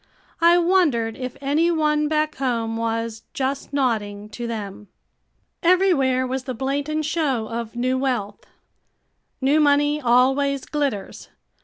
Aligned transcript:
I 0.41 0.57
wondered 0.57 1.15
if 1.15 1.37
any 1.41 1.69
one 1.69 2.07
back 2.07 2.37
home 2.37 2.75
was 2.75 3.21
"just 3.35 3.71
nodding" 3.71 4.29
to 4.29 4.47
them. 4.47 4.87
Everywhere 5.61 6.25
was 6.25 6.45
the 6.45 6.55
blatant 6.55 7.05
show 7.05 7.47
of 7.47 7.75
new 7.75 7.99
wealth. 7.99 8.47
New 9.41 9.59
money 9.59 10.01
always 10.01 10.65
glitters. 10.65 11.29